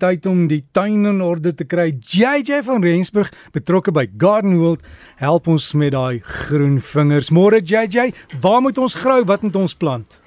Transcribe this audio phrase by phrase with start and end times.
[0.00, 1.90] tyd om die tuin in orde te kry.
[2.00, 4.82] JJ van Rensburg, betrokke by Garden World,
[5.20, 7.30] help ons met daai groen vingers.
[7.34, 8.10] Môre JJ,
[8.40, 9.20] waar moet ons grou?
[9.28, 10.18] Wat moet ons plant?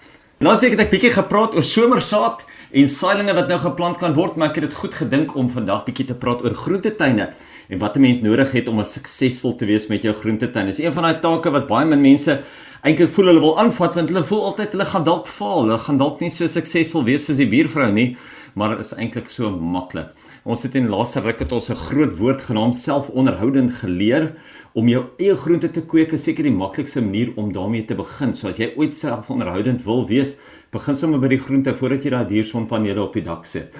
[0.44, 2.42] Laasweek het ek bietjie gepraat oor somersaad
[2.74, 5.86] en saailinge wat nou geplant kan word, maar ek het dit goed gedink om vandag
[5.88, 7.30] bietjie te praat oor groentetuine
[7.70, 10.68] en wat 'n mens nodig het om suksesvol te wees met jou groentetuin.
[10.68, 12.42] Dis een van daai take wat baie min mense
[12.84, 15.98] eintlik voel hulle wil aanvat want hulle voel altyd hulle gaan dalk faal, hulle gaan
[15.98, 18.18] dalk nie so suksesvol wees soos die buurvrou nie,
[18.54, 20.12] maar is eintlik so maklik.
[20.44, 24.34] Ons het in laaste ruk het ons 'n groot woord genaamd selfonderhoudend geleer
[24.74, 28.34] om jou eie groente te kweek is seker die maklikste manier om daarmee te begin.
[28.34, 30.36] So as jy ooit selfonderhoudend wil wees,
[30.72, 33.76] begin sommer by die groente voordat jy daai diersonpanele op die dak sit.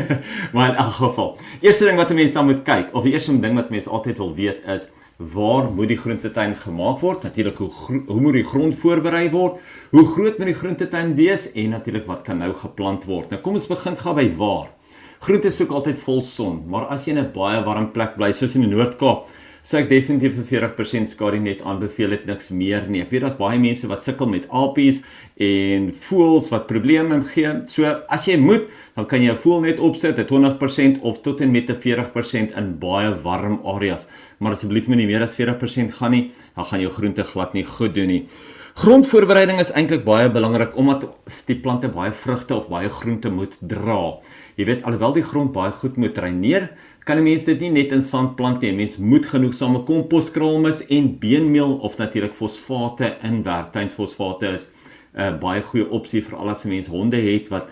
[0.54, 3.40] maar in elk geval, eerste ding wat 'n mens dan moet kyk of die eerste
[3.40, 7.22] ding wat mense altyd wil weet is waar moet die groentetuin gemaak word?
[7.24, 7.70] Natuurlik hoe
[8.06, 9.60] hoe moet die grond voorberei word?
[9.90, 13.30] Hoe groot moet die groentetuin wees en natuurlik wat kan nou geplant word?
[13.30, 14.68] Nou kom ons begin gou by waar.
[15.24, 18.54] Groente soek altyd vol son, maar as jy in 'n baie warm plek bly soos
[18.56, 19.26] in die Noord-Kaap,
[19.66, 23.00] sê ek definitief vir 40% skadu net aanbeveel dit niks meer nie.
[23.02, 25.00] Ek weet daar's baie mense wat sukkel met apies
[25.42, 27.50] en voëls wat probleme gee.
[27.72, 31.40] So as jy moet, dan kan jy 'n voël net opsit, 'n 20% of tot
[31.40, 34.06] en met 'n 40% in baie warm areas.
[34.38, 37.94] Maar asseblief moenie meer as 40% gaan nie, dan gaan jou groente glad nie goed
[37.94, 38.26] doen nie.
[38.76, 41.06] Grondvoorbereiding is eintlik baie belangrik omdat
[41.48, 44.20] die plante baie vrugte of baie groente moet dra.
[44.56, 46.68] Jy weet alhoewel die grond baie goed moet dreineer,
[47.06, 48.72] kan 'n mens dit nie net in sand plant nie.
[48.72, 53.72] 'n Mens moet genoegsame komposkraalmis en beenmeel of natuurlik fosfate inwerk.
[53.72, 54.68] Tuinfosfate is
[55.14, 57.68] 'n uh, baie goeie opsie vir al die mense honde het wat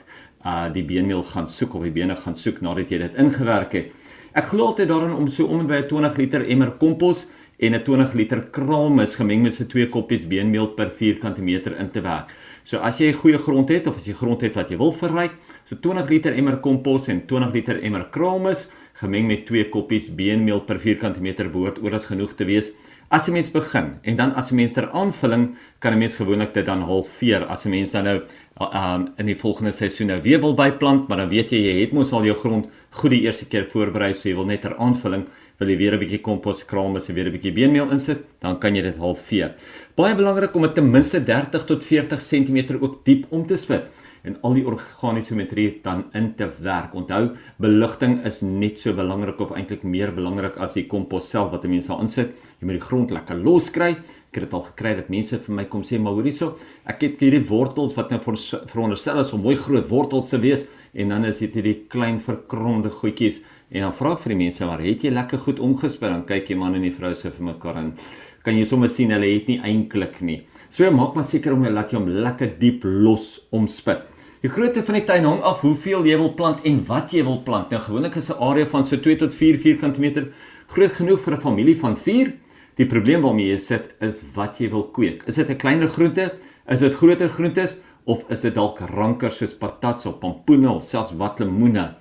[0.46, 3.92] uh die beenmeel gaan soek of die bene gaan soek nadat jy dit ingewerk het.
[4.34, 7.26] Ek glo altyd daaraan om so om en by 'n 20 liter emmer kompos
[7.58, 11.90] en 'n 20 liter kraalmis gemeng met so twee koppies beenmeel per vierkante meter in
[11.90, 12.30] te werk.
[12.62, 14.92] So as jy 'n goeie grond het of as jy grond het wat jy wil
[14.92, 15.32] verryk,
[15.64, 20.60] so 20 liter emmer kompos en 20 liter emmer kraalmis gemeng met twee koppies beenmeel
[20.66, 22.72] per vierkante meter behoort oorals genoeg te wees
[23.10, 23.98] as 'n mens begin.
[24.02, 27.64] En dan as 'n mens ter aanvulling kan 'n mens gewoonlik dit dan halveer as
[27.64, 28.22] 'n mens dan nou
[28.60, 31.94] um in die volgende seisoen nou weer wil byplant, maar dan weet jy jy het
[31.96, 32.68] mos al jou grond
[33.00, 35.26] goed die eerste keer voorberei, so jy wil net ter aanvulling
[35.58, 38.58] wil jy weer 'n bietjie kompos kraam as jy weer 'n bietjie beenmeel insit, dan
[38.58, 39.54] kan jy dit halveer.
[39.96, 43.90] Baie belangrik om dit ten minste 30 tot 40 cm ook diep om te spit
[44.24, 46.94] en al die organiese materie dan in te werk.
[46.96, 51.64] Onthou, beligting is net so belangrik of eintlik meer belangrik as die kompos self wat
[51.64, 52.32] 'n mens daar insit.
[52.60, 53.90] Jy moet die grond lekker los kry.
[53.90, 56.56] Ek het dit al gekry dat mense vir my kom sê, "Maar hoorie so,
[56.86, 58.20] ek het hierdie wortels wat nou
[58.50, 62.90] veronderstel is om mooi groot wortels te wees en dan is dit hierdie klein verkromde
[62.90, 63.40] goedjies."
[63.70, 66.46] En dan vra ek vir die mense, "Maar het jy lekker goed omgespit?" Dan kyk
[66.46, 67.94] die man en die vrou sê vir mekaar en
[68.42, 70.46] kan jy sommer sien hulle het nie eintlik nie.
[70.68, 74.02] So maak maar seker om jy laat jy hom lekker diep los omspit.
[74.44, 77.38] Die grootte van die tuin hang af hoeveel jy wil plant en wat jy wil
[77.46, 77.70] plant.
[77.70, 80.28] Nou gewoonlik is 'n area van so 2 tot 4 vierkante meter
[80.66, 82.34] groot genoeg vir 'n familie van 4.
[82.76, 85.22] Die probleem waarmee jy sit is wat jy wil kweek.
[85.26, 86.34] Is dit 'n kleiner groente?
[86.68, 91.14] Is dit groter groentes of is dit dalk ranker soos patats of pompoene of selfs
[91.20, 91.94] wat lemoene?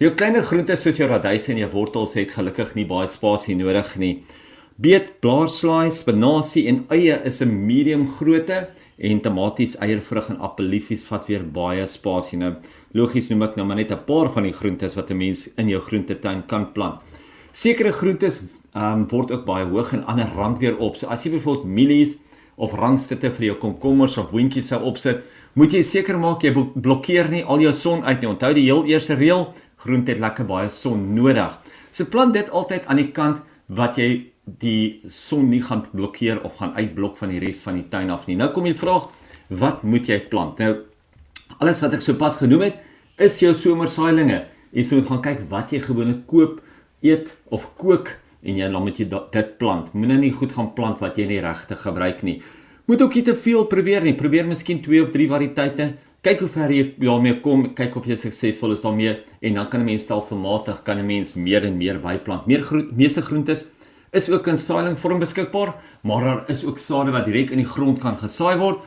[0.00, 3.96] Jou kleiner groentes soos jou radyse en jou wortels het gelukkig nie baie spasie nodig
[4.00, 4.14] nie.
[4.80, 8.68] Beet, blaarslaai, spinasie en eie is 'n medium grootte
[8.98, 12.38] en tomaties, eiervrug en appeliefies vat weer baie spasie.
[12.38, 12.54] Nou
[12.94, 15.68] logies noem ek nou maar net 'n paar van die groentes wat 'n mens in
[15.68, 17.02] jou groentetuin kan plant.
[17.52, 18.40] Sekere groentes
[18.74, 20.96] um, word ook baie hoog en ander rank weer op.
[20.96, 22.16] So as jy byvoorbeeld mielies
[22.60, 25.22] of rangstitte vir jou komkommers of boontjies sou opsit,
[25.58, 28.30] moet jy seker maak jy blokkeer nie al jou son uit nie.
[28.30, 29.48] Onthou die heel eerste reël,
[29.80, 31.56] groente het lekker baie son nodig.
[31.90, 34.10] So plant dit altyd aan die kant wat jy
[34.60, 38.26] die son nie gaan blokkeer of gaan uitblok van die res van die tuin af
[38.28, 38.36] nie.
[38.38, 39.08] Nou kom die vraag,
[39.48, 40.60] wat moet jy plant?
[40.60, 40.86] Nou
[41.58, 42.80] alles wat ek sopas genoem het,
[43.20, 44.44] is jou somersaailinge.
[44.74, 46.60] Jy moet gaan kyk wat jy gewoonlik koop,
[47.02, 49.92] eet of kook en jy dan moet jy dit plant.
[49.94, 52.40] Moenie nie goed gaan plant wat jy nie regtig gebruik nie.
[52.86, 54.16] Moet ook nie te veel probeer nie.
[54.18, 55.90] Probeer miskien 2 of 3 variëteite.
[56.20, 59.80] Kyk hoe ver jy daarmee kom, kyk of jy suksesvol is daarmee en dan kan
[59.80, 62.46] 'n mens stelselmatig kan 'n mens meer en meer byplant.
[62.46, 63.66] Meer groente, meeste groentes
[64.12, 67.66] is ook in saailing vorm beskikbaar, maar daar is ook sade wat direk in die
[67.66, 68.80] grond kan gesaai word.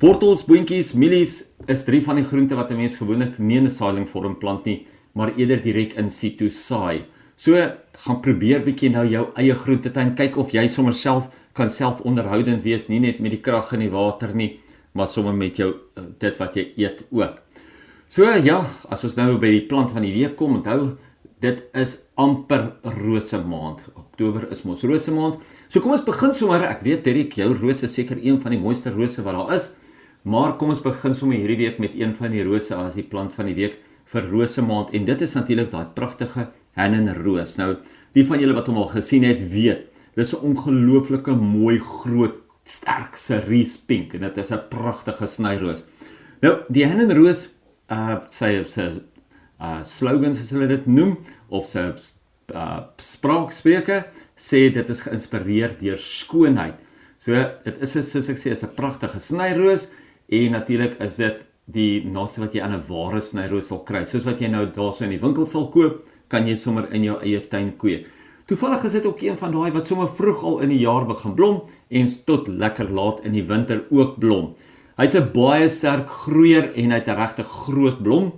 [0.00, 3.70] Wortels, boontjies, mielies is drie van die groente wat 'n mens gewoonlik nie in 'n
[3.70, 7.04] saailing vorm plant nie, maar eerder direk in situ saai.
[7.38, 12.00] So gaan probeer bietjie nou jou eie groentetuin kyk of jy sommer self kan self
[12.06, 14.56] onderhoudend wees, nie net met die krag in die water nie,
[14.98, 17.38] maar sommer met jou eh, dit wat jy eet ook.
[18.10, 18.58] So ja,
[18.90, 20.96] as ons nou by die plant van die week kom, onthou
[21.38, 23.84] dit is amper rose maand.
[23.94, 25.38] Oktober is mos rose maand.
[25.70, 26.64] So kom ons begin sommer.
[26.66, 29.68] Ek weet Derek, jou rose is seker een van die mooiste rose wat daar is.
[30.26, 33.36] Maar kom ons begin sommer hierdie week met een van die rose as die plant
[33.36, 37.56] van die week vir rose maand en dit is natuurlik daai pragtige hennenroos.
[37.60, 37.76] Nou,
[38.16, 39.86] die van julle wat hom al gesien het, weet,
[40.16, 42.34] dis 'n ongelooflike mooi groot
[42.64, 45.84] sterk cerise pink en dit is 'n pragtige snyroos.
[46.42, 47.48] Nou, die hennenroos
[47.90, 49.00] uh sy sy
[49.60, 51.92] uh slogans soos hulle dit noem of sy
[52.54, 54.04] uh spraakspreuke
[54.36, 56.74] sê dit is geïnspireer deur skoonheid.
[57.18, 57.32] So
[57.64, 59.88] dit is soos ek sê is 'n pragtige snyroos
[60.28, 64.04] en natuurlik is dit die naaste wat jy aan 'n ware snyroos sal kry.
[64.04, 67.18] Soos wat jy nou daarso in die winkel sal koop, kan jy sommer in jou
[67.20, 68.06] eie tuin kweek.
[68.48, 71.34] Toevallig is dit ook een van daai wat sommer vroeg al in die jaar begin
[71.36, 74.54] blom en tot lekker laat in die winter ook blom.
[74.96, 78.32] Hy's 'n baie sterk groeier en hy het 'n regte groot blom.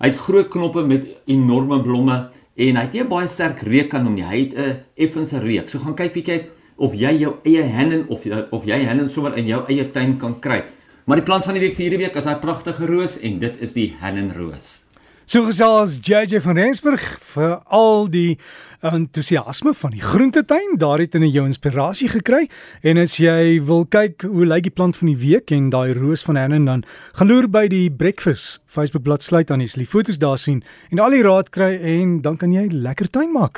[0.00, 4.04] Hy het groot knoppe met enorme blomme en hy het 'n baie sterk reuk aan
[4.04, 4.24] hom nie.
[4.24, 5.68] Hy het 'n effense reuk.
[5.68, 6.46] So gaan kyk bietjie
[6.76, 10.40] of jy jou eie hennen of of jy hennen sommer in jou eie tuin kan
[10.40, 10.64] kry.
[11.04, 13.60] Maar die plant van die week vir hierdie week is daai pragtige roos en dit
[13.60, 14.85] is die hennenroos.
[15.26, 17.02] So gesels JJ van Rensburg
[17.32, 18.36] vir al die
[18.86, 20.76] entoesiasme van die groentetuin.
[20.78, 22.44] Daar het hulle jou inspirasie gekry.
[22.86, 26.22] En as jy wil kyk hoe lyk die plant van die week en daai roos
[26.22, 26.84] van Hennen dan
[27.18, 30.62] gaan loer by die Breakfast Facebook bladsy sluit aan jy sal die foto's daar sien
[30.92, 33.54] en al die raad kry en dan kan jy lekker tuin maak.